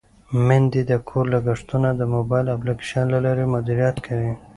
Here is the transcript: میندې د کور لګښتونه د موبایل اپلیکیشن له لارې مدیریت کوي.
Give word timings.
میندې 0.47 0.81
د 0.91 0.91
کور 1.09 1.25
لګښتونه 1.33 1.89
د 1.95 2.01
موبایل 2.15 2.47
اپلیکیشن 2.55 3.05
له 3.13 3.19
لارې 3.25 3.45
مدیریت 3.55 3.95
کوي. 4.05 4.31